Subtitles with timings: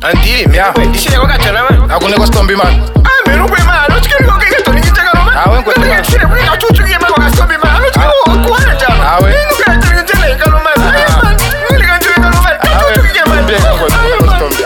[0.00, 0.72] Antiri, mea.
[0.92, 1.90] Dice llegó cachona, man.
[1.90, 2.84] Hago un negocio zombie, man.
[3.04, 3.86] Ah, me rompe, man.
[3.88, 5.36] Não te quiero que esto ni te haga, man.
[5.36, 5.82] Ah, bueno, cuesta.
[5.82, 5.86] Ah.
[5.88, 7.72] No te quiero que esto ni te haga, Não zombie, man.
[7.80, 9.02] No te quiero que esto ni te haga, man.
[9.02, 9.36] Ah, bueno.
[9.36, 10.88] No te quiero que esto ni te haga, man.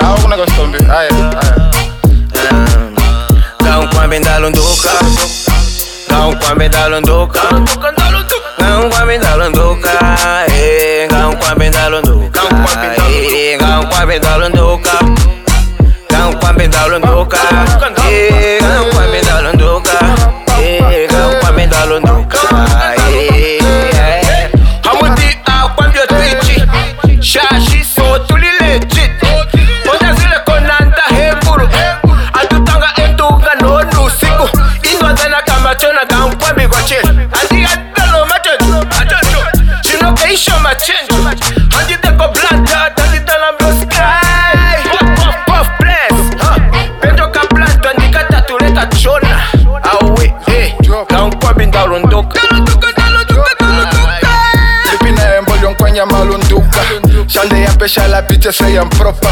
[0.01, 0.87] Hago un negocio zombie.
[0.91, 1.13] Ah, ya.
[3.65, 4.91] Dá um com a bendala unduca
[6.09, 8.43] Dá um com a bendala unduca Dá um com a não gosto.
[8.59, 9.91] Dá um com a bendala unduca
[11.09, 11.37] Dá um
[13.87, 14.52] com a bendala unduca
[16.41, 17.39] pa' me darlo en boca.
[18.09, 19.99] Eh, Llegan pa' me darlo en boca.
[20.59, 22.39] Eh, Llegan pa' me darlo en boca.
[24.85, 27.21] Vamos de água, meu tweet.
[27.21, 29.17] Xaxi, solto, lilete.
[29.85, 30.45] Toda zila.
[32.35, 32.93] A tu tanga,
[33.61, 34.51] no, no, cinco.
[34.83, 37.32] E no, na cama, um.
[55.93, 56.81] Lyonkwanya malunduka.
[57.27, 59.29] Shande yapesha la biche seyampropa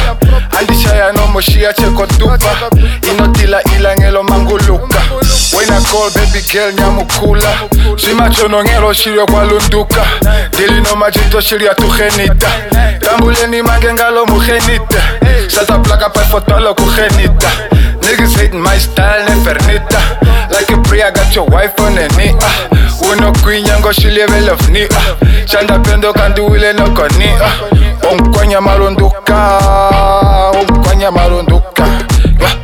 [0.59, 2.39] andishaya nomoshiya chekotupa
[3.13, 4.99] inotila ilangelo manguluka
[5.59, 7.49] wena call baby girl nyamukula.
[7.97, 10.01] Swimachonongelo shilyo kwalunduka
[10.57, 12.49] dilino machito shilya tugenita
[13.01, 15.03] tambuleni mange ngalo mugenita
[15.49, 17.49] sata plaka pefotolo kugenita
[18.01, 20.01] Niggas hating my style, nefernita
[20.51, 22.30] Like a pre, I got your wife on the knee
[23.91, 23.99] yango
[25.47, 28.11] she kanduile no koni ah.
[28.13, 29.59] Onkwanya marunduka
[30.55, 31.87] Onkwanya marunduka
[32.41, 32.55] yeah.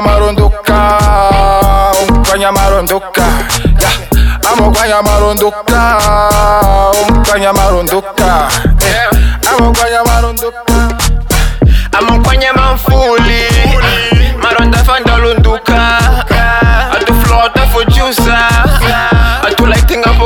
[0.00, 0.98] Marunduka
[2.08, 3.22] Onkwanya marunduka
[3.80, 3.96] yeah.
[5.02, 5.80] Marunduka
[7.08, 8.48] Onkwanya marunduka
[8.80, 9.10] yeah.
[10.04, 10.88] Marunduka
[12.00, 12.50] manfuli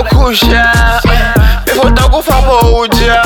[0.00, 0.72] atulaitinga pokusha
[1.66, 3.22] ifotakufa pouja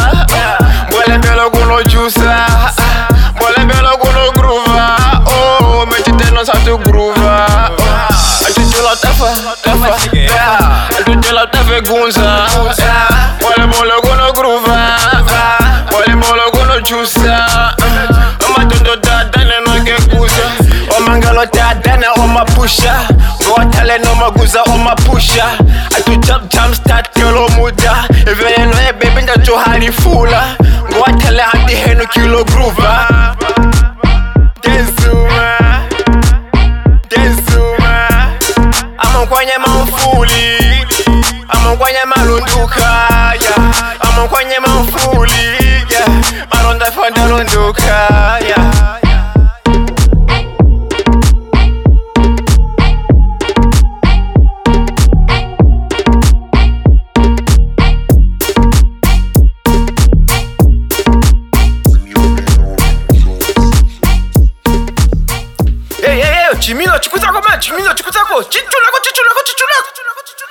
[0.89, 2.47] mbwelembelo kunojusa
[3.37, 4.97] mbwelembelo kuno gruva
[5.27, 7.47] oh mechiteno satu gruva
[8.49, 9.97] atutula tafa tafa
[11.01, 12.47] atutula tafe gunza
[13.41, 14.99] mbwelembelo kuno gruva
[15.89, 17.47] mbwelembelo kuno jusa
[18.47, 20.43] amatondo dadane nokekuza
[20.99, 22.95] omangalo dadane omapusha
[23.43, 24.63] ngowatale nomaguza
[26.29, 27.95] tap tap start yolo muda
[28.39, 30.57] vele noye bebe ndatoharifula
[30.93, 32.93] ngowathele handiheno kilo gruva
[34.63, 35.59] denzuma
[37.11, 37.93] denzuma
[38.99, 40.59] amokwanye mamfuli
[41.49, 43.55] amokwanye malundukaya
[44.01, 45.45] amokwanye mamfuli
[45.91, 46.09] yeah.
[46.55, 48.68] maronda fandalondukaya yeah.
[66.61, 70.48] 지민아 축구 사고만 지민아 축구 사고 찌쫄라고 찌쫄라고 찌쫄라 찌쫄라고 찌쫄라